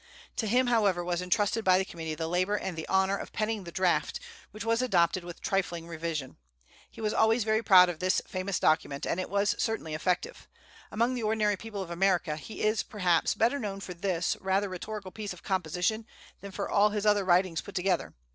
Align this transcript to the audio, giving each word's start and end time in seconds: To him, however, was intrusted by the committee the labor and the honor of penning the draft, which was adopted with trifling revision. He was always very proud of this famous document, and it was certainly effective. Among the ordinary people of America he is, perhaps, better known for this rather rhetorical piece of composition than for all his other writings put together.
To 0.37 0.47
him, 0.47 0.65
however, 0.65 1.03
was 1.05 1.21
intrusted 1.21 1.63
by 1.63 1.77
the 1.77 1.85
committee 1.85 2.15
the 2.15 2.27
labor 2.27 2.55
and 2.55 2.75
the 2.75 2.87
honor 2.87 3.15
of 3.15 3.31
penning 3.31 3.65
the 3.65 3.71
draft, 3.71 4.19
which 4.49 4.65
was 4.65 4.81
adopted 4.81 5.23
with 5.23 5.41
trifling 5.41 5.87
revision. 5.87 6.37
He 6.89 6.99
was 7.01 7.13
always 7.13 7.43
very 7.43 7.61
proud 7.63 7.87
of 7.87 7.99
this 7.99 8.19
famous 8.27 8.59
document, 8.59 9.05
and 9.05 9.19
it 9.19 9.29
was 9.29 9.53
certainly 9.59 9.93
effective. 9.93 10.47
Among 10.89 11.13
the 11.13 11.21
ordinary 11.21 11.55
people 11.55 11.83
of 11.83 11.91
America 11.91 12.35
he 12.35 12.63
is, 12.63 12.81
perhaps, 12.81 13.35
better 13.35 13.59
known 13.59 13.79
for 13.79 13.93
this 13.93 14.35
rather 14.41 14.69
rhetorical 14.69 15.11
piece 15.11 15.33
of 15.33 15.43
composition 15.43 16.07
than 16.39 16.49
for 16.49 16.67
all 16.67 16.89
his 16.89 17.05
other 17.05 17.23
writings 17.23 17.61
put 17.61 17.75
together. 17.75 18.15